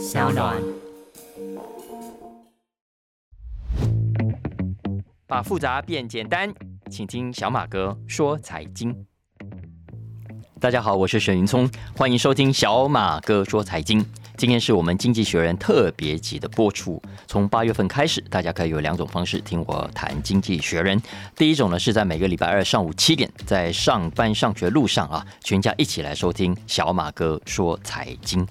[0.00, 0.56] 小暖。
[5.26, 6.50] 把复杂变简单，
[6.90, 8.96] 请听小马哥说财经。
[10.58, 14.02] 大家好，我是沈云聪，欢迎收听小马哥说财经。
[14.38, 17.00] 今天是我们经济学人特别集的播出。
[17.26, 20.98] 从八月份开始，大家可以有两种方式听我谈经济学人。
[21.36, 28.46] 第一种呢，是在每个礼拜二上午七点，在上班上学路上啊，全家一起来收听小马哥说财经。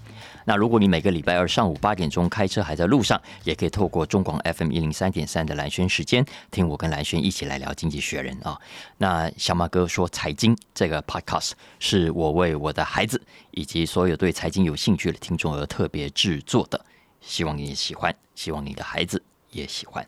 [0.49, 8.59] 那如果你每个礼拜二上午八点钟开车还在路上，也可以透过中广 FM 一零三点三的蓝轩时间，听我跟蓝轩一起来聊经济学人啊。
[8.97, 16.83] 那小马哥说财经这个 Podcast 是我为我的孩子以及所有对财经有兴趣的听众而特别制作的，
[17.21, 19.21] 希望你也喜欢，希望你的孩子
[19.51, 20.03] 也喜欢。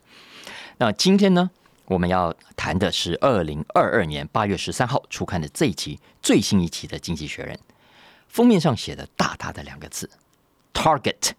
[0.80, 1.52] 那今天呢，
[1.86, 7.56] 我们要谈的是二零二二年八月十三号出刊的这一期最新一期的《经济学人》，
[8.28, 10.10] 封面上写的大大的两个字。
[10.74, 11.32] Target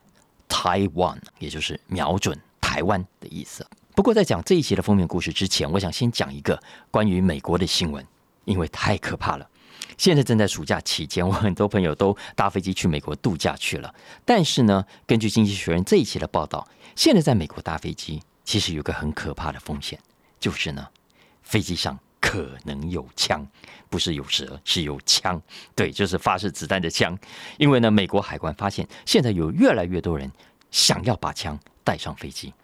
[0.49, 3.67] Taiwan，也就是瞄准台湾的意思。
[3.95, 8.07] 不过，在讲这一期的封面故事之前，我想先讲一个关于美国的新闻，
[8.45, 9.49] 因为太可怕了。
[9.99, 13.95] 现在正在暑假期间，我很多朋友都搭飞机去美国度假去了。
[14.25, 16.67] 但是呢，根据《经济学人》这一期的报道，
[16.97, 19.99] 现在在美国搭飞机其实有个很可怕的风险，
[20.41, 20.89] 就是呢，
[21.43, 21.99] 飞机上。
[22.23, 23.45] 可能有枪，
[23.91, 25.39] 不是有蛇，是有枪。
[25.75, 27.19] 对，就是发射子弹的枪。
[27.59, 30.31] 因为呢，美国海关发现，现在有越来越多人
[30.71, 32.55] 想要把枪带上飞机。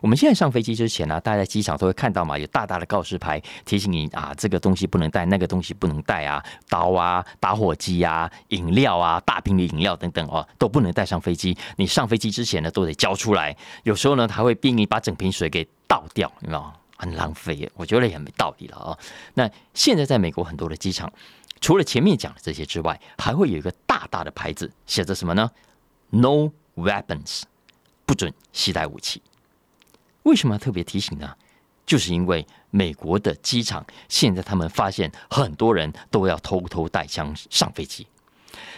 [0.00, 11.58] 我们现在上飞机之前呢，大家在机场都会看到嘛，有大大的告示牌提醒你啊，这个东西不能带，那个东西不能带啊，刀啊、打火机啊、饮料啊、大瓶的饮料等等哦，都不能带上飞机。
[11.76, 13.56] 你上飞机之前呢，都得交出来。
[13.82, 16.74] 有时候呢，他会逼你把整瓶水给倒掉，你知道吗？
[17.00, 18.98] 很浪费，我觉得也没道理了啊。
[19.32, 21.10] 那现在在美国很多的机场，
[21.60, 25.50] 除了前面讲的这些之外，还会有一个大大的牌子，写着什么呢
[26.10, 27.44] ？No weapons，
[28.04, 29.22] 不准携带武器。
[30.24, 31.34] 为什么要特别提醒呢？
[31.86, 38.06] 就是因为美国的机场现在他们发现很多人都要偷偷带枪上飞机。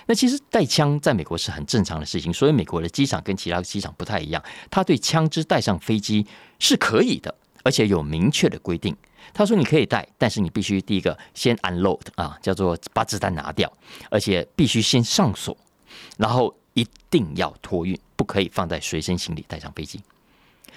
[0.06, 6.26] 那其实带枪在美国是很正常的事情，所以美国的机场跟其他机场不太一样，他对枪支带上飞机
[6.58, 7.34] 是可以的。
[7.62, 8.96] 而且有明确的规定，
[9.32, 13.72] 他说你可以带，但是你必须第一个先 unload 啊，叫做把子弹拿掉，
[14.10, 15.56] 而且必须先上锁，
[16.18, 20.00] 然后一定要托运，不可以放在随身行李带上飞机。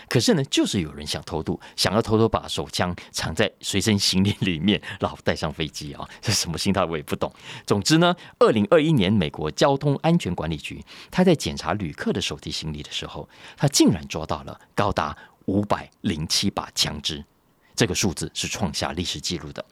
[0.07, 7.34] 可是呢，就是有人想偷渡，想要偷偷把手枪藏在随身行李里面， 然后带上飞机啊，这什么心态我也不懂。
[7.66, 15.17] 总之呢，二零二一年美国交通安全管理局他在检查旅客的手提行李的时候，他竟然抓到了高达。
[15.46, 17.24] 五百零七把枪支，
[17.76, 19.64] 这个数字是创下历史记录的。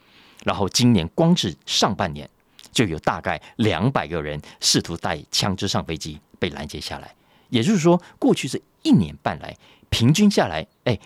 [0.44, 2.28] 然后今年光是上半年，
[2.72, 7.14] 就有大概两百个人试图带枪支上飞机被拦截下来。
[7.48, 9.56] 也就是说，过去这一年半来，
[9.90, 10.98] 平均下来，哎，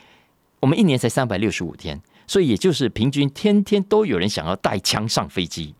[0.60, 5.74] 我们一年才三百六十五天，所以也就是平均天天都有人想要带枪上飞机，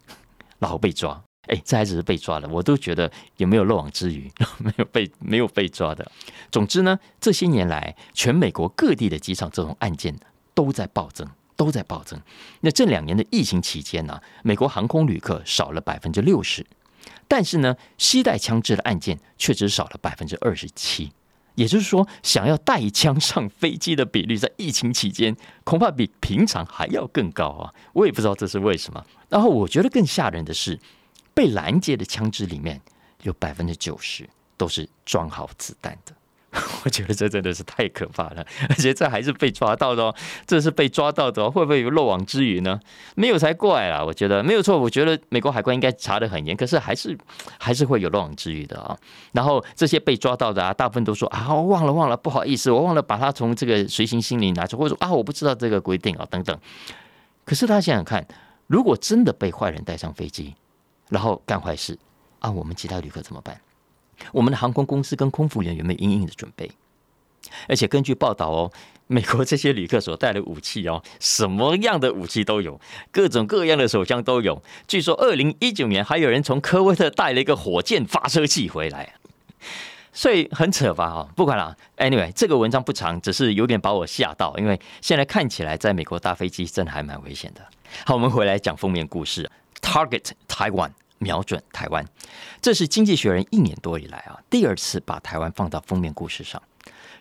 [0.59, 1.23] 然后被抓。
[1.49, 4.31] 哎，这还只是被抓了，我都觉得有没有漏网之鱼？
[4.59, 6.11] 没有被没有被抓的。
[6.51, 10.15] 总之呢，这些年来，全美国各地的机场这种案件
[10.55, 11.27] 都在暴增，
[11.57, 12.21] 都在暴增。
[12.61, 16.67] 那这两年的疫情期间呢，美国航空旅客少了百分之六十，
[17.27, 21.13] 但是呢，携带枪支的案件却只少了百分之二十七。
[21.55, 27.75] 也就是说，想要带枪上飞机的比率在疫情期间恐怕比平常还要更高啊！
[27.95, 29.05] 我也不知道这是为什么。
[29.29, 30.79] 然后我觉得更吓人的是。
[31.39, 32.81] 被拦截的枪支里面
[33.23, 36.13] 有百分之九十都是装好子弹的，
[36.85, 40.13] 我觉得这真的是太可怕了， 而且这还是被抓到的哦，
[40.49, 42.81] 这是被抓到的哦，会不会有漏网之鱼呢？
[43.15, 44.05] 没有才怪啦！
[44.05, 47.17] 我觉得没有错，我觉得美国海关应该查的很严，可是还是
[47.57, 48.99] 还是会有漏网之鱼的啊。
[49.31, 56.59] 然后这些被抓到的啊，大部分都说啊，我忘了忘了，不好意思，我忘了把它从这个随行行李拿出，或者啊，我不知道这个规定啊等等。
[57.45, 58.27] 可是他想想看，
[58.67, 60.57] 如果真的被坏人带上飞机，
[61.09, 61.99] 然后干坏事
[62.41, 62.51] 啊！
[62.51, 63.61] 我们其他旅客怎么办？
[64.33, 66.71] 我们的航空公司跟空服员有没有应应的准备？
[67.69, 68.73] 而且根据报道哦，
[69.07, 74.63] 美国这些旅客所带的武器哦，什么样的武器都有，各种各样的手枪都有。
[74.87, 79.15] 据说二零一九年还有人从科威特带了一个火箭发射器回来，
[80.13, 81.09] 所以很扯吧？
[81.09, 81.77] 哈，不管了。
[81.97, 87.63] Anyway，这个文章不长，只是有点把我吓到，因为现在看起来在美国搭飞机真的还蛮危险的。
[88.05, 89.49] 好，我们回来讲封面故事。
[89.81, 92.05] Target Taiwan，瞄准台湾，
[92.61, 96.63] 这是经济学人一年多以来啊第二次把台湾放到封面故事上。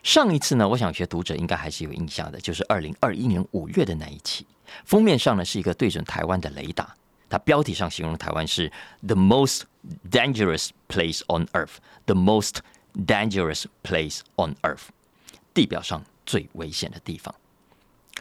[0.03, 4.45] 上一次呢，我想学读者应该还是有印象的，就是二零二一年五月的那一期，
[4.85, 6.95] 封面上呢是一个对准台湾的雷达，
[7.29, 8.71] 它标题上形容台湾是
[9.01, 9.63] the most
[10.09, 12.57] dangerous place on earth，the most
[13.05, 14.87] dangerous place on earth，
[15.53, 17.33] 地表上最危险的地方。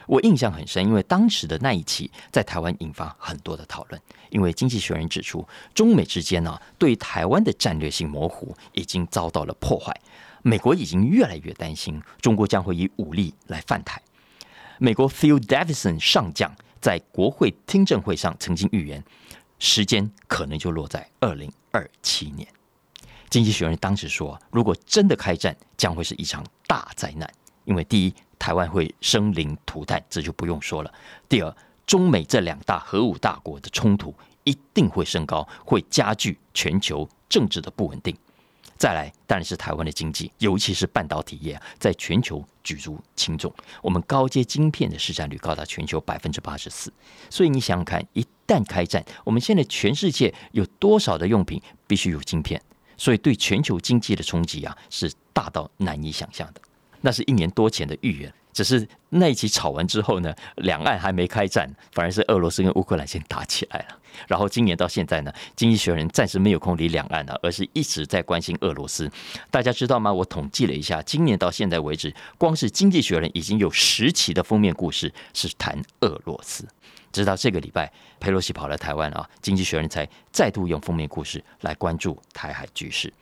[0.06, 4.00] 我印象很深，因为当时的那一期在台湾引发很多的讨论。
[4.30, 9.98] 因为《经济学人》指出，中美之间呢，对台湾的战略性模糊已经遭到了破坏。
[10.42, 14.00] 美国已经越来越担心，中国将会以武力来犯台。
[14.78, 19.02] 美国 Phil Davidson 上将在国会听证会上曾经预言，
[19.58, 22.46] 时间可能就落在二零二七年。
[23.30, 27.28] 《经济学人》当时说，如果真的开战，将会是一场大灾难。
[27.64, 30.92] 因为第一，台湾会生灵涂炭，这就不用说了。
[31.28, 31.56] 第二，
[31.86, 38.16] 中美这两大核武大国的冲突一定会升高，会加剧全球政治的不稳定。
[38.76, 43.50] 再来，当然是台湾的经济，尤其是半导体业，在全球举足轻重。
[43.80, 46.92] 我们高阶晶片的市占率高达全球百分之八十四，
[47.30, 52.60] 所以你想想看，一旦开战，我们现在全世界有多少的用品必须有晶片？
[52.98, 56.60] 所以对全球经济的冲击啊，是大到难以想象的。
[57.06, 63.96] 那是一年多前的预言，只是那一起吵完之后呢，两岸还没开战，反而是俄罗斯跟乌克兰先打起来了。
[64.26, 69.08] 然后今年到现在呢，经济学人暂时没有空理两岸了，而是一直在关心俄罗斯。
[69.52, 70.12] 大家知道吗？
[70.12, 76.66] 我统计了一下，今年到现在为止，光是经济学人已经有十期的封面故事是谈俄罗斯。
[77.12, 83.12] 直到这个礼拜，佩洛西跑来台湾啊，经济学人才再度用封面故事来关注台海局势。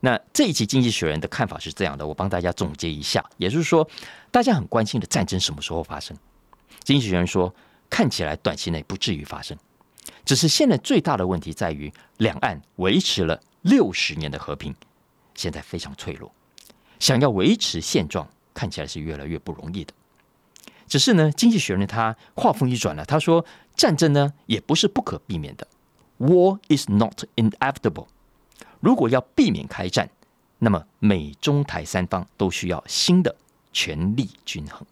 [0.00, 3.88] 那这一期《经济学人》的看法是这样的，我帮大家总结一下，也就是说，
[4.30, 6.16] 大家很关心的战争什么时候发生？
[6.84, 7.52] 《经济学人》说，
[7.88, 9.56] 看起来短期内不至于发生，
[10.24, 14.74] 只是现在最大的问题在于，两岸维持了六十年的和平，
[15.34, 16.30] 现在非常脆弱，
[17.00, 19.94] 想要维持现状，看起来是越来越不容易的。
[20.86, 23.44] 只是呢，《经济学人》他话锋一转了，他说，
[23.74, 25.66] 战争呢也不是不可避免的
[26.18, 28.06] ，War is not inevitable。
[28.80, 30.08] 如果要避免开战，
[30.58, 33.34] 那么美中台三方都需要新的
[33.72, 34.86] 权力均衡。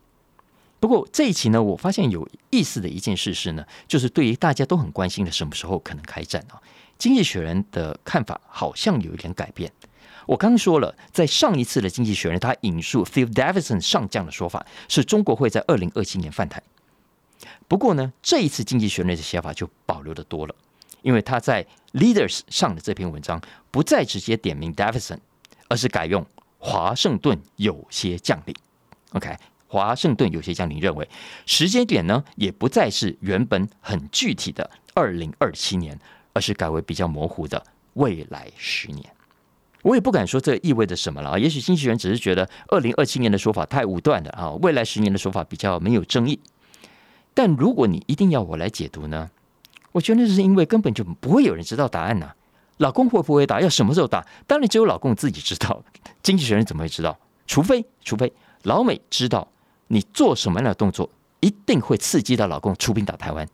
[0.81, 6.61] 不过这一期呢，我发现有意思的一件事是呢，就是对于大家都很关心的什么时候可能开战啊，
[6.99, 9.73] 经济学人的看法好像有一点改变。
[10.27, 16.63] 我刚说了，在上一次的经济学人，他引述 Phil Davidson 上将的说法，是中国会在二零二七年犯台。
[17.69, 20.55] 不过呢，这一次经济学人的写法就保留的多了。
[21.05, 23.41] 因为他在 Leaders 上的这篇文章
[23.71, 25.19] 不再直接点名 Davidson，
[25.69, 26.27] 而是改用
[26.59, 28.57] 华盛顿有些将领。
[29.13, 29.37] OK，
[29.69, 31.07] 华盛顿有些将领认为
[31.45, 35.97] 时间点呢，也不再是原本很具体的二零二七年，
[36.33, 37.63] 而是改为比较模糊的
[37.93, 39.05] 未来十年。
[39.83, 46.41] 我也不敢说这意味着什么了啊，也许经纪人只是觉得二零二七年的说法太武断了啊，未来十年的说法比较没有争议。
[47.35, 49.31] 但如果你一定要我来解读呢？
[49.95, 52.35] 我觉得那是因为根本就不会有人知道答案呐。
[52.79, 53.61] 老公会不会打？
[53.61, 54.27] 要什么时候打？
[54.49, 55.81] 当然只有老公自己知道。
[56.21, 57.17] 经济学人怎么会知道？
[57.47, 58.33] 除非，除非
[58.65, 59.47] 老美知道
[59.87, 61.09] 你做什么样的动作
[61.39, 63.49] 一定会刺激到老公出兵打台湾，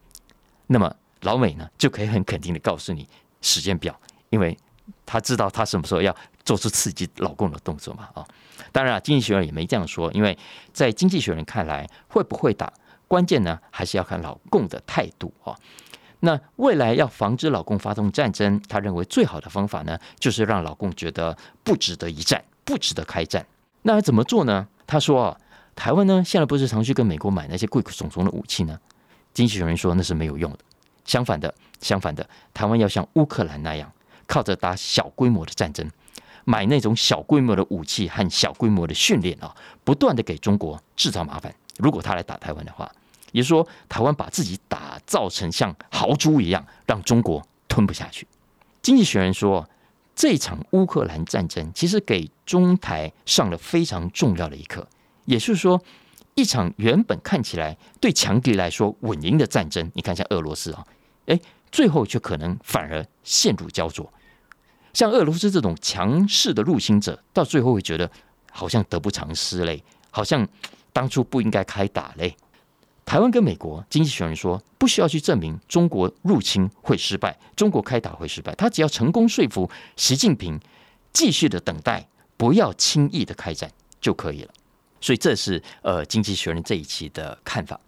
[0.68, 0.90] 那么
[1.20, 3.06] 老美呢就可以很肯定的告诉你
[3.42, 3.94] 时间表，
[4.30, 4.56] 因为
[5.04, 8.08] 他知道他什么时候要做出刺激老公的动作嘛。
[8.14, 8.26] 啊，
[8.72, 10.38] 当然，经济学人也没这样说，因为
[10.72, 12.72] 在经济学人看来，会不会打，
[13.06, 15.54] 关键呢还是要看老公的态度啊。
[16.22, 23.44] 那未来要防止老公发动战争，他认为最好的方法呢，就是让老公觉得不值得一战，不值得开战。
[23.82, 24.68] 那要怎么做呢？
[24.86, 25.36] 他说啊，
[25.74, 28.78] 台湾呢现在不是常去跟美国买那些贵重重的武器呢？
[29.32, 30.58] 经济学人说那是没有用的。
[31.06, 33.90] 相反的，相反的，台湾要像乌克兰那样，
[34.26, 35.90] 靠着打小规模的战争，
[36.44, 41.54] 买那种小规模的武器和小规模的训练啊，不断的给中国制造麻烦。
[41.78, 42.90] 如果他来打台湾的话。
[43.32, 48.26] 也就是说，台湾把自己打造成像豪猪一样，让中国吞不下去。
[48.82, 49.68] 经济学人说，
[50.14, 54.86] 这场乌克兰战争其实给中台上了非常重要的一课。
[55.26, 55.80] 也就是说，
[56.34, 60.84] 一场原本看起来对强敌来说稳赢的战争，你看像俄罗斯啊，
[61.26, 61.38] 哎，
[61.70, 64.12] 最后却可能反而陷入焦灼。
[64.92, 68.10] 像俄罗斯这种强势的入侵者，到最后会觉得
[68.50, 70.46] 好像得不偿失嘞，好像
[70.92, 72.34] 当初不应该开打嘞。
[73.10, 80.60] 台湾跟美国经济学人说，不需要去证明中国入侵会失败，中国开打会失败，他只要成功说服习近平
[81.12, 83.68] 继续的等待，不要轻易的开战
[84.00, 84.52] 就可以了。
[85.00, 87.80] 所以这是呃经济学人这一期的看法。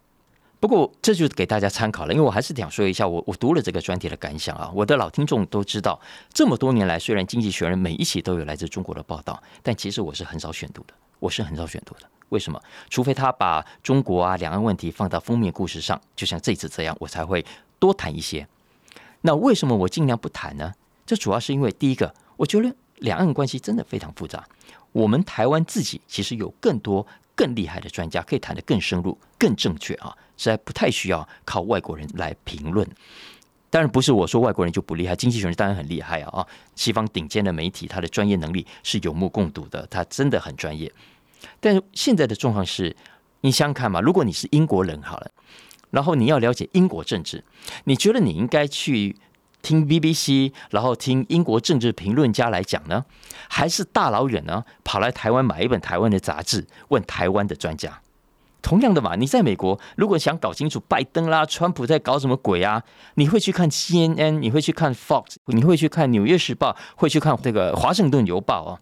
[0.59, 4.73] 不过这就给大家参考了，因为我还是想说一下我我读了这个专题的感想啊。
[4.75, 6.01] 我的老听众都知道，
[6.33, 12.11] 这么多年来，虽然经济学人每一期都有来自中国的报道，但其实我是很少选读的，我是很少选读的。
[12.31, 12.61] 为什么？
[12.91, 17.45] 除非他把中国啊、两岸问题放到封面故事上，就像这次这样，我才会
[17.79, 18.45] 多谈一些。
[19.21, 20.75] 那为什么我尽量不谈呢？
[21.07, 24.45] 这主要是因为第一个，我觉得两岸关系真的非常复杂。
[24.91, 32.85] 我们台湾自己其实有更多更厉害的专家，可以谈得更深入、更正确啊，实在不太需要靠外国人来评论。
[33.73, 36.47] 当然不是我说外国人就不厉害，经济学人当然很厉害啊啊！
[36.77, 40.93] 西方顶尖的媒体，他的专业能力是有目共睹的，他真的很专业。
[41.59, 42.95] 但现在的状况是，
[43.41, 45.31] 你想想看嘛，如果你是英国人好了，
[45.89, 47.43] 然后你要了解英国政治，
[47.85, 49.17] 你觉得你应该去
[49.63, 53.07] 听 BBC，然后听英国政治评论家来讲呢，
[53.49, 58.02] 还是大老远呢跑来台湾买一本台湾的杂志，问台湾的专家？
[58.63, 62.83] 同样的嘛，你在美国，如果想搞清楚拜登啦、川普在搞什么鬼啊，
[63.17, 68.81] 你会去看 CNN，你会去看 Fox，你会去看纽约时报，会去看这个华盛顿邮报啊。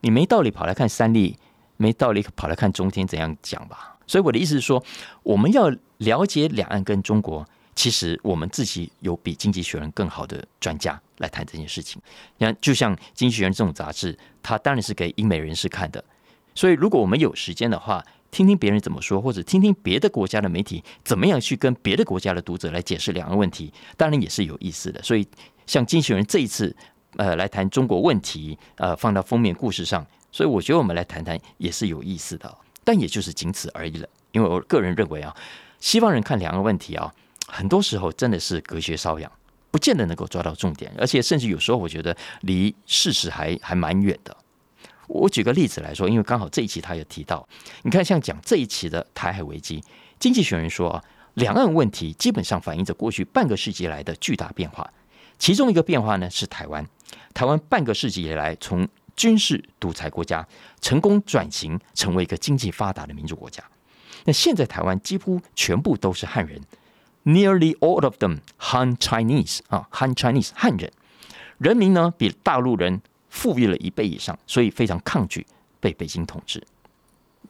[0.00, 1.36] 你没道理跑来看三立，
[1.76, 3.98] 没道理跑来看中天怎样讲吧。
[4.06, 4.82] 所以我的意思是说，
[5.22, 12.00] 我们要了解两岸跟中国，其实我们自己有比《经济学人》更好的专家来谈这件事情。
[12.38, 16.02] 你看，就像《经济学人》这种杂志，它当然是给英美人士看的。
[16.54, 25.02] 所以，如果我们有时间的话，听听别人怎么说，或者听听别的国家的媒体怎么样去跟别的国家的读者来解释两岸问题，当然也是有意思的。
[25.02, 25.26] 所以，
[25.66, 26.74] 像经济人这一次
[27.16, 34.08] 呃来谈中国问题，呃放到封面故事上，所以我觉得我们来谈谈也是有意思的，但也就是仅此而已了。
[34.32, 35.34] 因为我个人认为啊，
[35.80, 37.12] 西方人看两岸问题啊，
[37.48, 39.30] 很多时候真的是隔靴搔痒，
[39.72, 44.36] 不见得能够抓到重点，而且甚至有时候我觉得离事实还还蛮远的。
[45.12, 47.46] 我举个例子来说，因为刚好这一期他有提到，
[47.82, 49.82] 你看像讲这一期的台海危机，
[50.20, 54.88] 经济学人说啊，两岸问题基本上反映着过去半个世纪来的巨大变化，
[55.36, 56.86] 其中一个变化呢是台湾，
[57.34, 60.46] 台湾半个世纪以来从军事独裁国家
[60.80, 63.64] 成功转型成为一个经济发达的民主国家，
[64.24, 66.60] 那现在台湾几乎全部都是汉人
[67.24, 70.92] ，nearly all of them Han Chinese 啊，Han Chinese 汉人，
[71.58, 73.02] 人民呢比大陆人。
[73.30, 75.46] 富裕了一倍以上，所以非常抗拒
[75.80, 76.62] 被北京统治。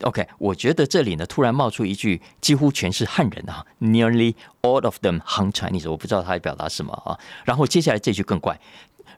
[0.03, 7.19] OK，我觉得这里呢突然冒出一句几乎全是汉人啊，Nearly all of them hang Chinese，我不知道他在表达什么啊。
[7.45, 8.59] 然后接下来这句更怪，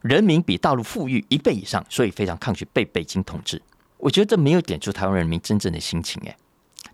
[0.00, 3.62] 人民比大陆富裕一倍以上，所以非常抗拒被北京统治。
[3.99, 6.37] 我觉得这没有点出台湾人民真正的心情诶。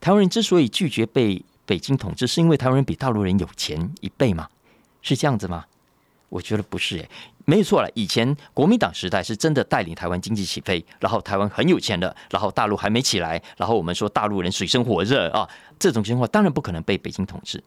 [0.01, 4.49] 台湾人之所以拒绝被北京统治，是因为台湾人比大陆人有钱一倍吗？
[5.01, 5.65] 是这样子吗？
[6.29, 7.09] 我觉得不是诶。
[7.49, 17.65] 没有错了，以前国民党时代是真的带领台湾经济起飞，然后台湾很有钱的，然后大陆还没起来，然后我们说大陆人水深火热啊，这种情况当然不可能被北京统治。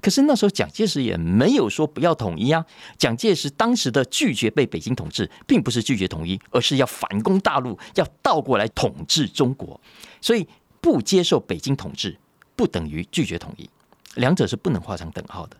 [0.00, 2.64] 可是那时候蒋介石也没有说不要统一啊，
[2.96, 9.80] 蒋介石当时的拒绝被北京统治，并不是拒绝统一，而是要反攻大陆，要倒过来统治中国。
[10.20, 10.46] 所以
[10.80, 12.16] 不接受北京统治，
[12.54, 13.68] 不等于拒绝统一，
[14.14, 15.56] 两者是不能画上等号的。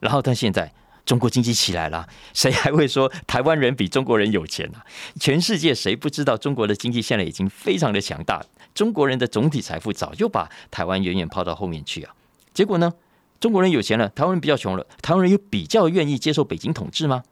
[0.00, 0.72] 然后他现在。
[1.10, 4.78] 中国经济起来了，谁还会说台湾人比中国人有钱呢？
[5.18, 8.40] 全世界谁不知道中国的经济现在已经非常的强大？
[8.72, 12.14] 中国人的总体财富早就把台湾远远抛到后面去啊！
[12.54, 12.92] 结果呢，
[13.40, 14.86] 中国人有钱了，台湾人比较穷了。
[15.02, 17.24] 台湾人又比较愿意接受北京统治吗？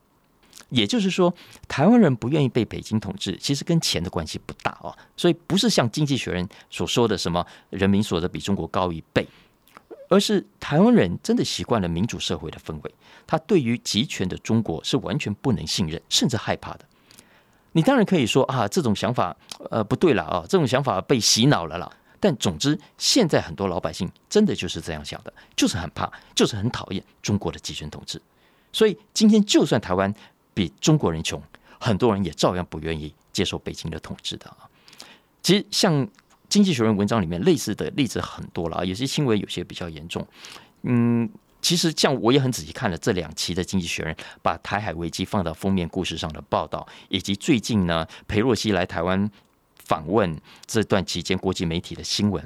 [0.70, 1.32] 也就是说，
[1.68, 4.92] 台湾人不愿意被北京统治，其实跟钱的关系不大哦。
[5.16, 9.24] 所以不是像经济学人所说的什么人民所得比中国高一倍。
[10.08, 12.94] 而是台湾人真的习惯了民主社会的氛围，
[13.26, 16.84] 他对于集权的中国是完全不能信任，甚至害怕的。
[17.72, 19.36] 你当然可以说啊，这种想法
[19.70, 21.90] 呃不对了啊，这种想法被洗脑了啦。
[22.18, 28.20] 但总之，现在很多老百姓真的就是这样想的，就是很怕，就是很讨厌中国的集权统治。
[28.72, 30.12] 所以今天就算台湾
[30.54, 31.40] 比中国人穷，
[31.78, 34.68] 很多人也照样不愿意接受北京的统治的啊。
[35.42, 36.08] 其实像。
[36.48, 40.26] 经济学人文章里面类似的例子很多了啊，有些轻微，有些比较严重。
[40.82, 41.28] 嗯，
[41.60, 49.30] 其实像我也很仔细看了这两期的经济学人把台海危机放到封面故事上的报道，以及最近呢裴洛西来台湾
[49.76, 52.42] 访问这段期间国际媒体的新闻，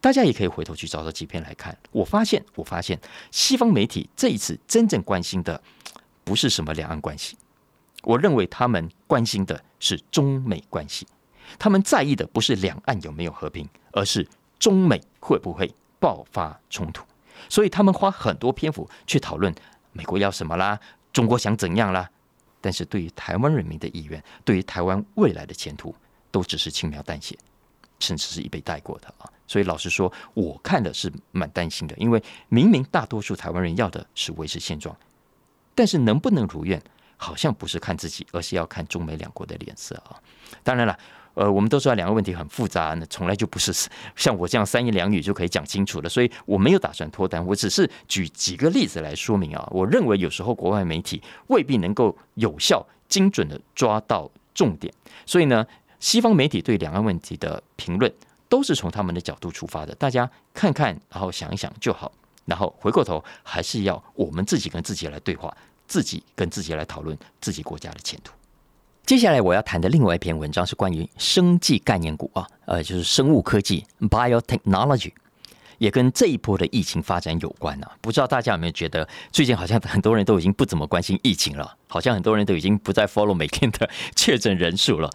[0.00, 1.76] 大家也可以回头去找找几篇来看。
[1.90, 3.00] 我发现，我发现
[3.30, 5.60] 西方媒体这一次真正关心的
[6.22, 7.36] 不是什么两岸关系，
[8.02, 11.06] 我认为他们关心的是中美关系。
[11.58, 14.26] 他们在意的不是两岸有没有和平，而是
[14.58, 17.04] 中美会不会爆发冲突。
[17.48, 19.54] 所以他们花很多篇幅去讨论
[19.92, 20.78] 美国要什么啦，
[21.12, 22.08] 中国想怎样啦。
[22.60, 25.94] 但是对于台湾人民的意愿，对于台湾未来的前途，
[26.30, 27.36] 都只是轻描淡写，
[28.00, 29.28] 甚至是一被带过的啊。
[29.46, 34.96] 所以老实说，我看的是蛮担心的，因为明明大多数台湾人要的是维持现状，
[35.74, 36.82] 但是能不能如愿，
[37.18, 40.16] 好像不是看自己，而是要看中美两国的脸色啊。
[40.62, 40.98] 当然了。
[41.34, 43.72] 呃，我们都知道两个问题很复杂，那从来就不是
[44.16, 49.68] 像我这样三言两语就可以讲清楚的，所以我没有打算脱单，我只是举几个例子来说明啊。
[49.70, 54.92] 我认为有时候国外媒体未必能够有效、精准的抓到重点。
[55.26, 55.66] 所以呢，
[56.00, 58.12] 西方媒体对两岸问题的评论
[58.48, 62.12] 都是从他们的角度出发的，大家看看，然后想一想就好。
[62.46, 68.32] 然后回过头，还是要我们自己跟自己来对话，自己跟自己来讨论自己国家的前途。
[69.06, 75.12] 接下来我要谈的另外一篇文章是关于生技概念股啊，呃，就是生物科技 （biotechnology），
[75.76, 77.90] 也跟这一波的疫情发展有关啊。
[78.00, 85.10] 不知道大家有没有觉得，最近好像很多人都已经不怎么关心疫情了，好像很多人都已经不再 follow 每天的确诊人数了。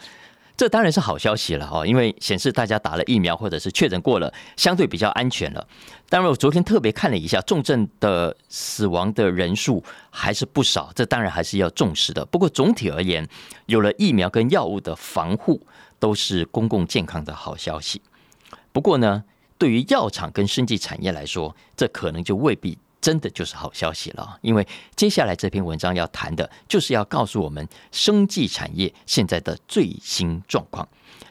[0.60, 5.66] 这当然是好消息了哈，因为显示大家打了疫苗或者是确诊过了，相对比较安全了。
[6.10, 12.26] 当然，我昨天特别看了一下，重症的死亡的人数还是不少，这当然还是要重视的。
[12.26, 13.26] 不过总体而言，
[13.68, 15.66] 有了疫苗跟药物的防护，
[15.98, 18.02] 都是公共健康的好消息。
[18.74, 19.24] 不过呢，
[19.58, 22.78] 对于药厂跟生技产业来说，这可能就未必。
[23.02, 30.88] 真的就是好消息了，因为接下来这篇文章要谈的，就是要告诉我们生技产业现在的最新状况。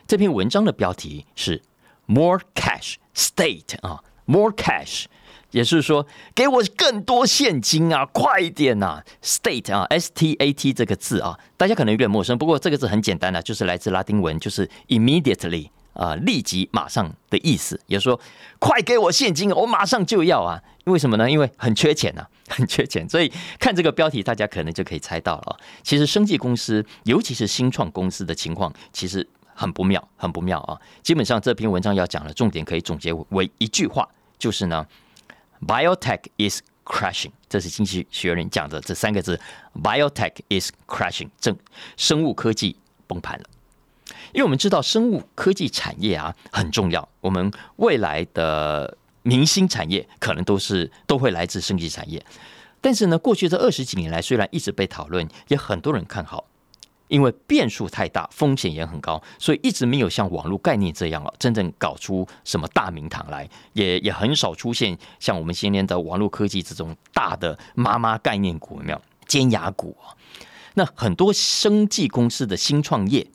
[0.06, 1.62] 这篇文章的标题是
[2.06, 5.04] “More Cash State” 啊，“More Cash”，
[5.50, 15.68] 也是说，给我更多现金啊，快点呐！“State” 啊，“S T A T” 这个字啊，大家可能有点陌生，不过这个字很简单的，就是来自拉丁文，就是 “immediately”。
[15.92, 18.18] 啊，立即、马上的意思，也说，
[18.58, 20.62] 快给我现金，我马上就要啊！
[20.84, 21.30] 为什么呢？
[21.30, 23.06] 因为很缺钱呐， 很缺钱。
[23.08, 25.56] 所以看这个标题，大家可能就可以猜到了啊。
[25.82, 30.80] 其实，生技公司，尤其是新创公司的情况，其实很不妙，很不妙啊！
[31.02, 34.86] 基本上这篇文章要讲的重点，可以总结为一句话，就是呢
[35.66, 37.32] ，biotech is crashing。
[37.48, 39.38] 这是经济学人讲的这三个字
[39.82, 41.56] ，biotech is crashing，正
[41.96, 42.76] 生物科技
[43.06, 43.44] 崩盘了。
[44.32, 52.24] 因为我们知道生物科技产业啊很重要，我们未来的明星产业可能都是都会来自生技产业。
[52.80, 56.44] 但是呢，过去这二十几年来，虽然一直被讨论，也很多人看好，
[57.08, 70.14] 因为变数太大，风险也很高，所以一直没有像网络概念这样啊，真正搞出什么大名堂来，也也很少出现像我们今天的网络科技这种大的妈妈概念股，有没有尖牙股啊？
[70.74, 73.26] 那很多生技公司的新创业。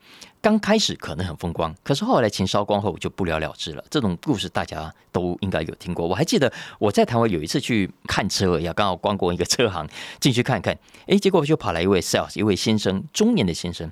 [0.44, 3.86] 刚开始可能很风光，可是后来钱烧光后就不了了之了。
[3.90, 6.06] 这种故事大家都应该有听过。
[6.06, 9.88] 我还记得我在台湾有一次去看车，也刚好逛过一个车行，
[10.20, 10.78] 进去看看，
[11.08, 13.90] 哎，结果就跑来一位 sales，一位先生，中年的先生，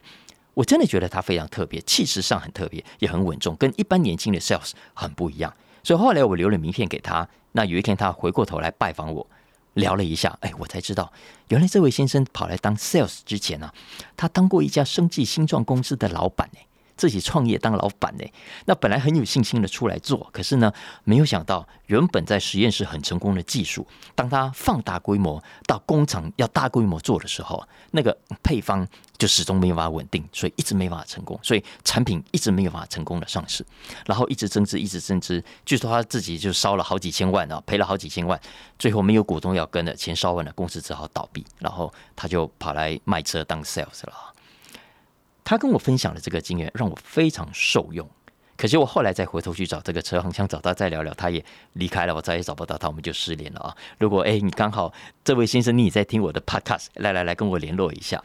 [0.54, 5.54] 我真的觉得他非常特别，气势上很特别，也很稳重，跟一般年轻的 sales 很不一样。
[5.84, 7.26] 所以后来我留了名片给他。
[7.54, 9.26] 那有一天他回过头来拜访我。
[9.74, 11.12] 聊了一下，哎，我才知道，
[11.50, 13.72] 原来这位先生跑来当 sales 之前呢，
[14.18, 16.60] 他当过一家生计新创公司的老板呢。
[17.02, 18.24] 自己创业当老板呢，
[18.66, 20.72] 那本来很有信心的出来做，可是呢，
[21.04, 28.88] 没有想到原本在实验室很成功的技术，当他放大规模到工厂要大规模做的时候，那个配方
[29.18, 33.66] 就始终没有办法稳定，所以一直没办法成功，所以产品一直没有办法成功的上市，
[34.06, 38.40] 然后一直增资，一直增资，据说他自己就烧了好几千万啊，赔了好几千万，
[38.78, 44.14] 最后没有股东要跟的，钱烧完了，公司只好倒闭，然后他就跑来卖车当 sales 了。
[45.52, 48.10] 他跟我分享了这个经验让我非常受用，
[48.56, 53.76] 可惜我后来再回头去找这个车行，想找他再聊聊，他也离开了，我再也找不到他，我们就失联了啊！
[54.00, 54.94] 如果哎，你刚好
[55.26, 58.24] 这位先生你也在听我的 podcast，来来来跟我联络一下。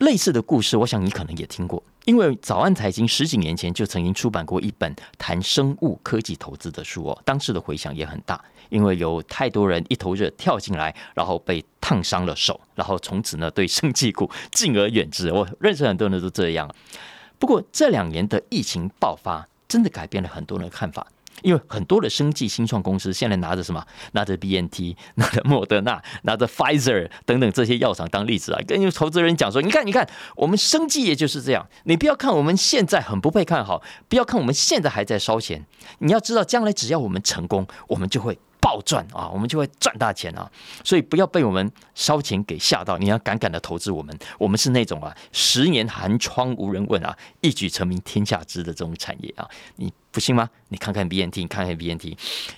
[0.00, 8.42] 类似的故事，我想你可能也听过，因为早安财经十几年前就曾经出版过一本谈生物科技投资的书哦，当时的回响也很大。
[8.70, 15.30] 因为有太多人一头热跳进来，然后被烫伤了手，然后从此呢对生技股敬而远之。
[15.32, 16.72] 我认识很多人都这样。
[17.38, 21.06] 不过这两年的疫情爆发，真的改变了很多人的看法。
[21.42, 23.84] 因为很多的生技新创公司现在拿着什么？
[24.12, 31.66] 拿着 BNT， 拿着莫德纳，拿着 Pfizer 等等这些药厂当例子啊，跟投资人讲说：你看，你看，我们生技也就是这样。
[31.84, 35.64] 你不要看我们现在很不被看好，不要看我们现在还在烧钱，
[35.98, 38.38] 你要知道，将来只要我们成功，我们就会。
[38.60, 40.50] 暴赚啊，我们就会赚大钱啊！
[40.84, 44.16] 所以不要被我们烧钱给吓到，你要敢敢的投资我们。
[44.38, 49.48] 我们是那种啊，十年寒窗无人问啊，一举成名天下知的这种产业啊！
[49.76, 50.48] 你不信吗？
[50.68, 52.16] 你看看 BNT，你看看 BNT，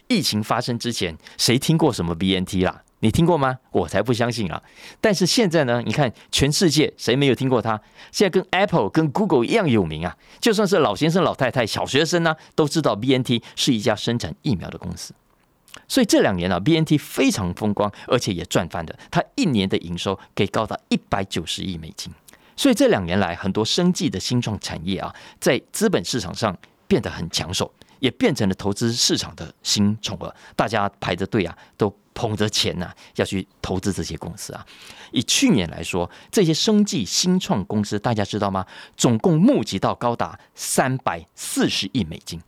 [0.09, 2.83] 疫情发生之前，谁听过什么 BNT 啦？
[3.01, 3.59] 你听过吗？
[3.73, 4.63] 我才不相信啊！
[5.01, 7.81] 但是现在呢，你看全世界谁没有听过它？
[8.13, 10.17] 现在跟 Apple、跟 Google 一样有名啊！
[10.41, 15.13] 就算是老先生、老太太、小学生呢，都知道 BNT 是一家生产疫苗的公司。
[15.89, 18.99] 所以这两年啊，B N T 非常风光，而且也赚翻的。
[19.11, 22.13] 它一年的营收可以高达一百九十亿美金。
[22.57, 26.57] 所以这两年来，很多生计的新创产业啊，在资本市场上
[26.87, 30.35] 变得很抢手，也变成了投资市场的新宠儿。
[30.55, 34.65] 大家排着队啊，都捧着钱呐要去投资这些公司啊。
[35.13, 38.67] 以去年来说，这些生技新创公司，大家知道吗？
[38.97, 42.41] 总共募集到高达三百四十亿美金，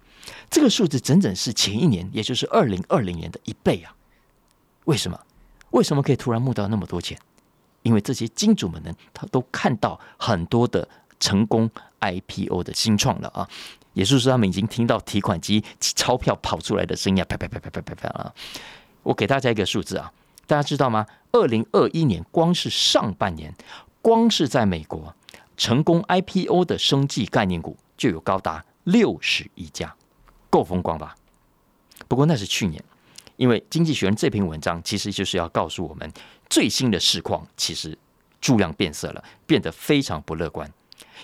[0.50, 3.94] 这个数字整整是前一年，也就是二零二零年的一倍啊！
[4.84, 5.18] 为什么？
[5.70, 7.18] 为什么可以突然募到那么多钱？
[7.82, 10.88] 因为这些金主们呢，他都看到很多的
[11.20, 13.48] 成功 IPO 的新创了啊，
[13.92, 18.32] 也就是说，他们已经听到提款机钞票跑出来的声音啊，啪啪啪啪啪啪啪啊！
[19.02, 20.12] 我给大家一个数字啊，
[20.46, 21.06] 大家知道吗？
[21.32, 23.52] 二零二一年光是上半年，
[24.00, 25.14] 光是在美国
[25.56, 29.94] 成功 IPO 的生技概念股就有高达六十一家，
[30.54, 31.16] 够风光吧？
[32.06, 32.80] 不过那是去年。
[33.36, 36.08] 因为《经济学人》这篇文章其实就是要告诉我们，
[36.48, 37.98] 最新的市况其实
[38.40, 40.72] 数量变色了，变得非常不乐观。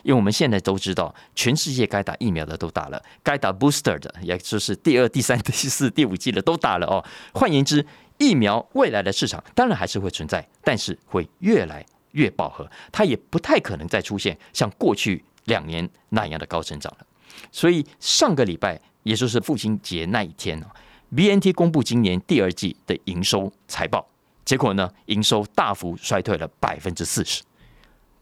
[0.03, 7.05] 因为我们现在都知道，全世界该打疫苗的都打了，该打 booster 的，也就是第二、第三、第四、第五季的都打了哦。
[7.33, 7.87] 换言之，
[8.19, 17.07] 疫苗未来的市场当然还是会存在，但是会越来越饱和，它也不太可能再出现像过去两年那样的高增长了。
[17.53, 20.67] 所以上个礼拜，也就是父亲节那一天哦。
[21.15, 24.07] B N T 公布今年第二季的营收财报，
[24.45, 27.43] 结果呢，营收大幅衰退了百分之四十，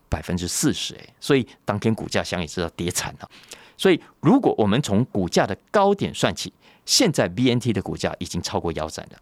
[0.09, 3.31] 百分之四十哎，所以当天股价想也知道跌惨了。
[3.77, 6.53] 所以如果我们从股价的高点算起，
[6.87, 9.19] 现在 B N T 的股价已经超过腰斩了。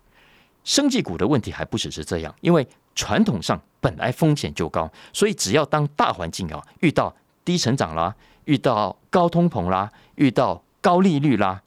[0.63, 7.15] 生技股的问题还不只是这样，因为传统上本来风险就高，所以只要当大环境啊遇到
[7.45, 8.15] 低成长啦，
[8.45, 11.61] 遇到高通膨啦，遇到高利率啦。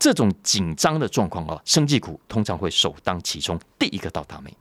[0.00, 4.52] 这种紧张的状况啊，生技股通常会首当其冲，第一个到达美。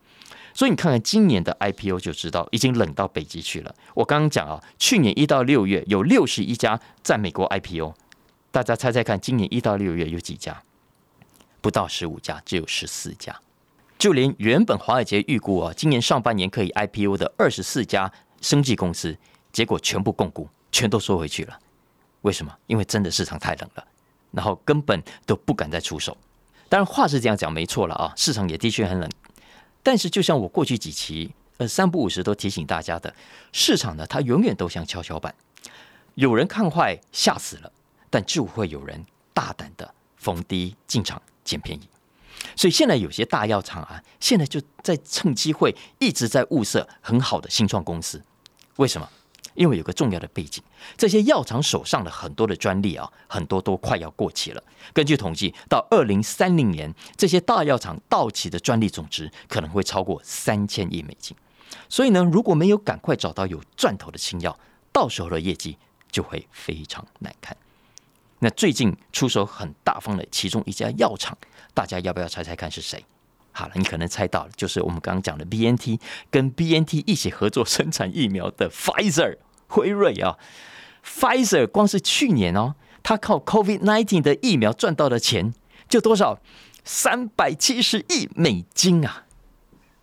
[0.54, 3.74] 所以你看看今年的 IPO 就知道，已经冷到北极去了。
[3.96, 7.96] 我刚刚讲啊，去年一到六月有六十一家在美国 IPO，
[8.52, 10.62] 大家猜猜看，今年一到六月有几家？
[11.60, 13.36] 不到十五家，只有十四家。
[13.98, 19.18] 就连原本华尔街预估啊，今年上半年可以 IPO 的二十四家生技公司，
[19.52, 21.60] 结果全部共估，全都收回去了。
[22.22, 22.54] 为什么？
[22.68, 23.88] 因为真的市场太冷了。
[24.32, 26.16] 然后根本都不敢再出手。
[26.68, 29.10] 当然话是这样讲没错了啊，市场也的确很冷。
[29.82, 33.16] 但是就像我过去几期呃三不五时都提醒大家的，
[33.54, 35.34] 市场呢它永远都像跷跷板，
[36.16, 37.72] 有人看坏吓死了，
[38.10, 39.04] 但就会有人
[39.34, 41.88] 大胆的逢低进场捡便宜。
[42.56, 48.22] 所以现在有些大药厂啊，现在就在趁机会一直在物色很好的新创公司。
[48.76, 49.10] 为什么？
[49.56, 50.64] 因为有个重要的背景，
[50.96, 54.64] 这些药厂手上的很多的专利啊，很多都快要过期了。
[54.94, 61.36] 根据统计，到二零三零年，这些大药厂到期的专利总值可能会超过三千亿美金。
[61.90, 64.58] 所以呢，如果没有赶快找到有赚头的新药，
[64.92, 65.78] 到时候的业绩
[66.12, 67.58] 就会非常难看。
[68.40, 71.36] 那最近出手很大方的其中一家药厂，
[71.74, 73.04] 大家要不要猜猜看是谁？
[73.58, 79.38] 好了，你可能猜到了，就是我们刚刚讲的 B N T 跟 B N T 一起合作生产疫苗的 Pfizer。
[79.68, 80.38] 辉瑞啊
[81.04, 85.56] ，Pfizer 光是去年哦，他靠 COVID nineteen 的疫苗赚到的钱
[85.90, 86.40] 就多少？
[86.86, 89.26] 三百七十亿美金啊，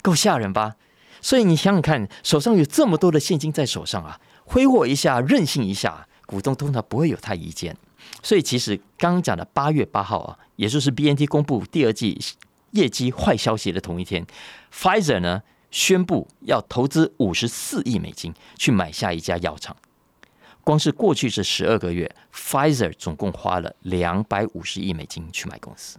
[0.03, 0.75] 够吓人吧？
[1.23, 7.77] 所以你想想看，手上有这么多的现金在手上啊，挥霍一下，任性一下，股东通常不会有太意见。
[8.23, 12.21] 所以其实刚刚讲的八月八号啊，也就是 BNT 公布第二季
[12.75, 14.25] 业绩坏消息的同一天
[14.73, 15.43] ，Pfizer 呢？
[15.71, 19.77] 宣布要投资五十四亿美金去买下一家药厂，
[20.63, 25.99] 光是过去这十二个月，Pfizer 总共花了两百五十亿美金去买公司，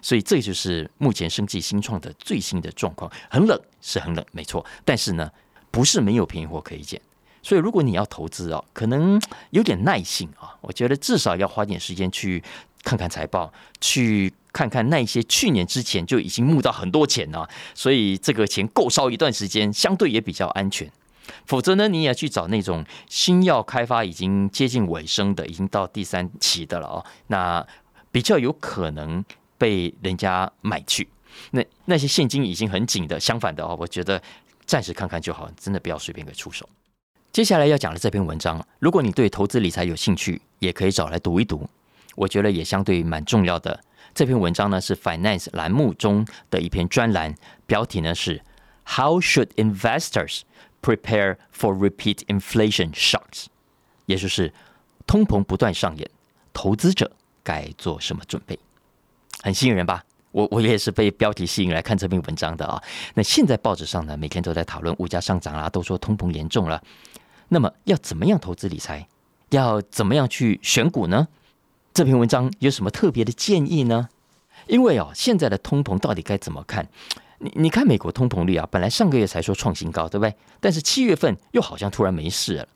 [0.00, 3.12] 所以这就是目前生技新创的最新的状况。
[3.28, 5.30] 很冷是很冷，没错，但是呢，
[5.70, 6.98] 不是没有便宜货可以捡。
[7.42, 12.42] 所以如果你要投资啊，可能有点耐性啊，我觉得至少要花点时间去
[12.82, 14.32] 看看财报，去。
[14.54, 20.90] 看看那些去年之前就已经募到很多钱了，所以这个钱够烧一段时间，相对也比较安全。
[21.46, 27.66] 否则呢，你也去找那种新药开发已经接近尾声的，已经到第三期的了哦，那
[28.12, 29.24] 比较有可能
[29.58, 31.08] 被人家买去。
[31.50, 34.22] 那那些现金已经很紧的，相反的哦，我觉得
[34.64, 36.68] 暂时看看就好，真的不要随便给出手。
[37.32, 41.68] 接下来要讲的这篇文章，如果你对投资理财有兴趣，也可以找来读一读，
[42.14, 43.82] 我觉得也相对蛮重要的。
[44.12, 47.34] 这篇文章呢是 Finance 栏目中的一篇专栏，
[47.66, 48.42] 标题呢是
[48.84, 50.42] How should investors
[50.82, 53.46] prepare for repeat inflation shocks？
[54.06, 54.52] 也就是
[55.06, 56.10] 通膨不断上演，
[56.52, 57.10] 投资者
[57.42, 58.58] 该做什么准备？
[59.42, 60.04] 很吸引人吧？
[60.32, 62.82] 我我也是被标题吸引来看这篇文章的啊。
[63.14, 66.82] 那现在报纸上呢，每天都在讨论物价上涨啦，都说通膨严重了。
[67.48, 69.06] 那么要怎么样投资理财？
[69.50, 71.28] 要怎么样去选股呢？
[71.94, 74.08] 这篇文章有什么特别的建议呢？
[74.66, 76.88] 因为哦，现在的通膨到底该怎么看？
[77.38, 80.34] 你你看美国通膨率啊，本来上个月才说创新高，对不对？
[80.58, 82.66] 但是七月份又好像突然没事了。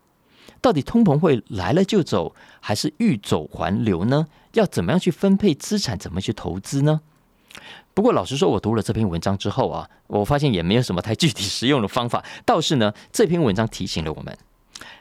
[0.61, 4.25] 到底通膨会来了就走，还是欲走还留呢？
[4.53, 7.01] 要怎么样去分配资产，怎么去投资呢？
[7.93, 12.23] 不过老实说，我读了这篇文章之后啊，我发现也没有什么太具体实用的方法。
[12.45, 14.37] 倒是呢，这篇文章提醒了我们，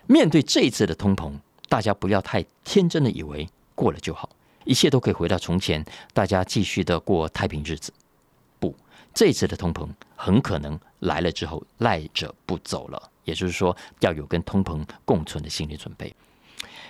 [0.08, 1.34] 面对这一次的通膨，
[1.68, 3.48] 大家不要太天真的以为
[3.78, 4.28] 过了就好，
[4.64, 7.92] 一切都可以回到从前，大家继续的过太平日子。
[8.58, 8.74] 不，
[9.14, 13.00] 这一次的通膨很可能来了之后赖着不走了。
[13.22, 16.12] 也就是说，要有跟通膨共存的心理准备。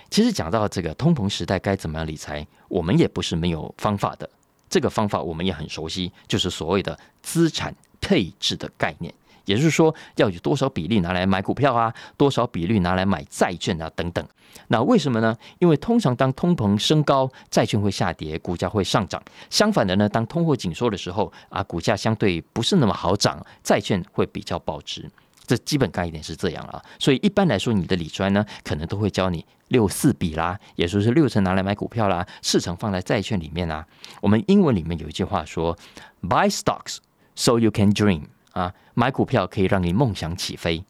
[0.09, 4.27] 其实讲到这个通膨时代该怎么样理财，我们也不是没有方法的。
[4.67, 9.13] 这个方法我们也很熟悉，就是所谓的资产配置的概念。
[9.49, 14.23] 也就是说，要有多少比例拿来买股票啊，多少比例拿来买债券啊，等等。
[14.67, 15.35] 那为什么呢？
[15.57, 19.19] 因为通常当通膨升高，债券会下跌，股价会上涨。
[19.49, 25.09] 相反的呢，当通货紧缩的时候啊，股价相对不是那么好涨，债券会比较保值。
[25.47, 33.83] 这基本概念是这样啊，所以一般来说，你的理专呢，可能都会教你六四比啦，也就是六成拿来买股票啦，四成放在债券里面啊。
[34.21, 35.75] 我们英文里面有一句话说
[36.21, 36.97] ：“Buy stocks
[37.33, 40.83] so you can dream。”啊，买股票可以让你梦想起飞。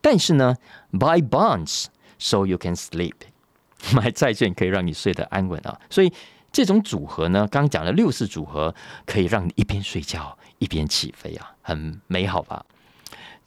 [0.00, 0.54] 但是呢
[0.92, 1.86] ，“Buy bonds
[2.18, 3.14] so you can sleep。
[3.92, 5.80] ”买债券可以让你睡得安稳啊。
[5.90, 6.12] 所以
[6.52, 8.74] 这种组合呢，刚讲了六四组合，
[9.04, 12.64] 可以让你一边睡觉一边起飞啊，很美好吧？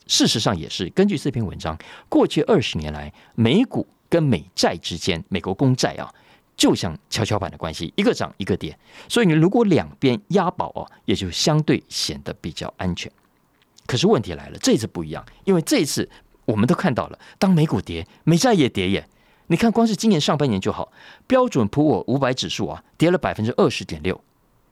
[0.06, 1.78] 事实上也是，根据这篇文章，
[2.08, 6.12] 过去二十年来，美股跟美债之间，美国公债啊，
[6.56, 8.76] 就像跷跷板的关系，一个涨一个跌。
[9.08, 13.10] 所以你如果两边押宝哦，也就相对显得比较安全。
[13.90, 16.08] 可是问题来了，这一次不一样，因为这一次
[16.44, 19.08] 我们都看到了，当美股跌，美债也跌耶。
[19.48, 20.92] 你看，光是今年上半年就好，
[21.26, 24.22] 标准普尔五百指数啊，跌了百分之二十点六。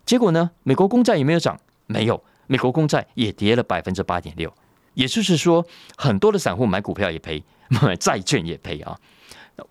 [0.07, 1.59] 结果呢，美国公债有没有涨？
[1.87, 4.55] 没有，美国公债也跌了百分之八点六。
[4.95, 7.43] 也就是说，很多的散户买股票也赔，
[7.83, 8.97] 买债券也赔啊。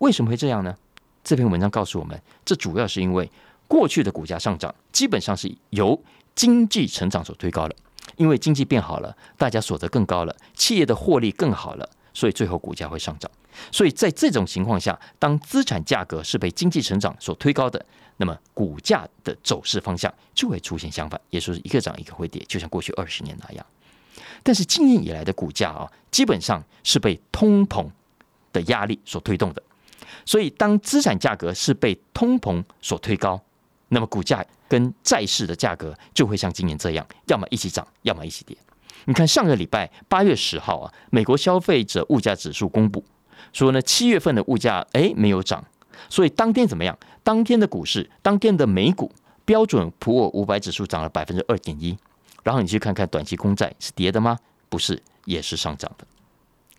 [0.00, 0.76] 为什么会这样呢？
[1.24, 3.30] 这篇文章告诉我们，这主要是因为
[3.66, 5.98] 过去的股价上涨基本上是由
[6.34, 7.74] 经济成长所推高的，
[8.18, 13.30] 因为经济变好了，大家所得更高了，企业的获利更好了，所以最后股价会上涨。
[13.72, 17.84] 所以在这种情况下，当资产价格是被经济成长所推高的，
[18.18, 23.66] 那么股价的走势方向就会出现相反，也就是一个涨一个会跌，就像过去二十年那样。
[24.42, 27.88] 但是今年以来的股价啊，基本上是被通膨
[28.52, 29.62] 的压力所推动的。
[30.24, 33.40] 所以，当资产价格是被通膨所推高，
[33.88, 38.56] 那么股价跟债市的价格就会像今年这样，要么一起涨，要么一起跌。
[39.06, 43.02] 你看，上个礼拜八月十号啊，美国消费者物价指数公布
[43.52, 45.64] 说呢，七月份的物价哎没有涨，
[46.10, 46.98] 所以当天怎么样？
[47.22, 49.10] 当天的股市，当天的美股
[49.44, 51.96] 标准普尔五百指数涨了百分之二点一。
[52.42, 54.38] 然后你去看看短期公债是跌的吗？
[54.68, 56.06] 不是，也是上涨的。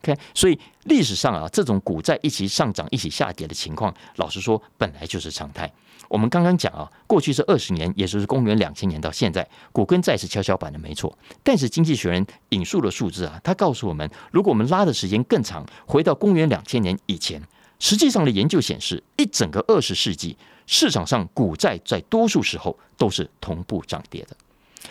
[0.01, 5.71] OK，所以历史上啊，这种股债一起上涨、一起下跌的情况，老实说本来就是常态。
[6.09, 11.17] 我们刚刚讲啊，过去是二十年，也就是公元两千年到现在，股跟债是跷跷板的，没错。
[11.43, 17.41] 但是经济学人引述的数字啊，他告诉我们，如果我们拉的时间更长，回到公元两千年以前，
[17.77, 24.35] 实际上的研究显示，一整个二十世纪，市场上股债在多数时候都是同步涨跌的。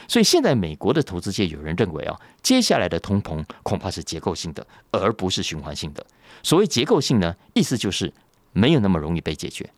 [0.07, 6.07] 所以现在美国的投资界有人认为啊，接下来的通膨恐怕是结构性的，而不是循环性的。
[6.45, 8.13] 所谓结构性呢，意思就是
[8.53, 9.69] 没有那么容易被解决。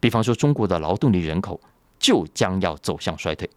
[0.00, 1.60] 比方说，中国的劳动力人口
[1.98, 3.48] 就将要走向衰退。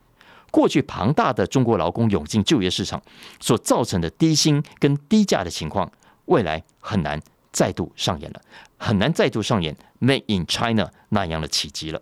[0.52, 3.02] 过去庞大的中国劳工涌进就业市场
[3.40, 5.92] 所造成的低薪跟低价的情况，
[6.26, 7.22] 未来很难
[7.52, 8.42] 再度上演了，
[8.78, 12.02] 很难再度上演 Made in China 那样的奇迹了。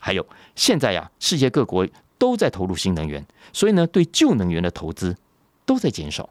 [0.00, 1.86] 还有，现在呀，世界各国。
[2.20, 5.16] 都在投入新能源，所以呢，对旧能源的投资
[5.64, 6.28] 都在减少。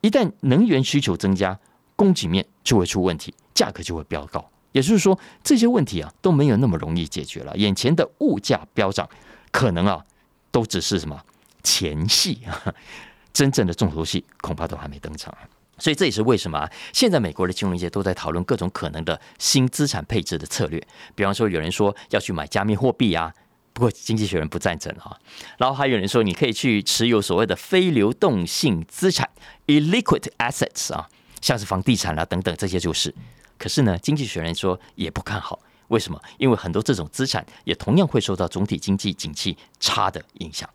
[0.00, 1.56] 一旦能源需求增加，
[1.94, 4.44] 供给面就会出问题，价格就会飙高。
[4.74, 7.56] 也就是说，这些问题啊都没有那么容易解决了。
[7.56, 9.08] 眼前的物价飙涨，
[9.52, 10.04] 可能啊
[10.50, 11.18] 都只是什么
[11.62, 12.74] 前戏啊，
[13.32, 15.32] 真正的重头戏恐怕都还没登场。
[15.78, 20.84] 所以这也是为什么现在美国的金融界都在讨论各种可能的新资产配置的策略。
[21.14, 23.32] 比方说，有人说要去买加密货币啊。
[23.72, 25.16] 不过，经济学人不赞成啊。
[25.58, 29.28] 然后还有人说，你可以去持有所谓的非流动性资产
[29.66, 31.08] （illiquid assets） 啊，
[31.40, 33.12] 像是房地产啦等等，这些就是。
[33.58, 35.58] 可是呢，经济学人说也不看好。
[35.88, 36.20] 为什么？
[36.38, 40.68] 因为很多这种资产也同样会受到总体经济景气差的影响。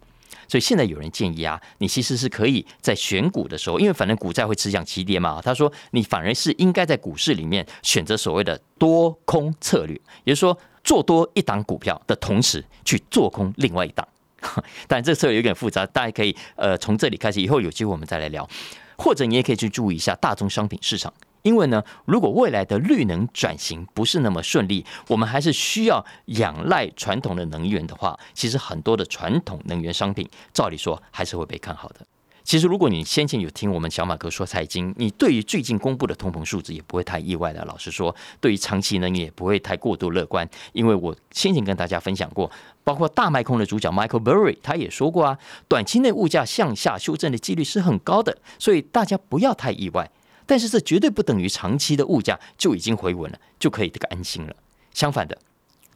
[0.47, 5.41] 所以现在有人建议啊，你其实是可以在选股的时候，因为反正股债会持涨齐跌嘛。
[5.43, 10.57] 他说，你反而是应该在股市里面选择所谓的多空策略，也就是说。
[10.81, 14.07] 做多一档股票的同时去做空另外一档，
[14.87, 18.49] 但这策略有点复杂，大家可以呃从这里开始，以后有机会我们再来聊。
[18.97, 32.05] 或者你也可以去注意一下大宗商品市场，因为呢，如果未来的绿能转型不是那么顺利，我们还是需要仰赖传统的能源的话，其实很多的传统能源商品，照理说还是会被看好的。
[32.41, 37.63] 其实，如果你先前有听我们小马哥说财经，你对于最近公布的通膨数字也不会太意外的。
[37.65, 42.49] 老实说，对于长期呢，你也不会太过度乐观，因为我先前跟大家分享过，
[42.83, 50.09] 包括大卖空的主角 Michael Burry 他也说过啊，短期内物价向下修正的几率是很高的，所以大家不要太意外。
[50.49, 54.55] 但是这绝对不等于长期的物价就已经回稳了，就可以这个安心了。
[54.95, 55.37] 相反的，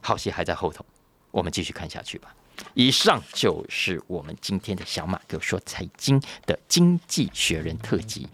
[0.00, 0.86] 好戏还在后头，
[1.32, 2.32] 我们继续看下去吧。
[2.74, 8.28] 以上就是我们今天的小马哥说财经的经济学人特辑。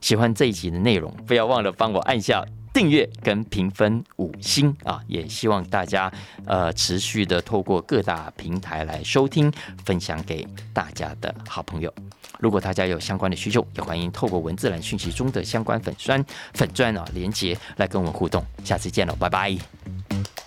[0.00, 5.02] 喜欢这一集的内容，不要忘了帮我按下订阅跟评分五星啊！
[5.06, 6.10] 也希望大家
[6.46, 9.52] 呃持续的透过各大平台来收听，
[9.84, 11.92] 分享给大家的好朋友。
[12.38, 16.24] 如果大家有相关的需求，也欢迎透过文字栏讯息中的相关粉砖
[16.54, 18.44] 粉钻啊连接来跟我们互动。
[18.64, 20.37] 下次见了，拜拜。